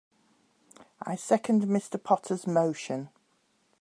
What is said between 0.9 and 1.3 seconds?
I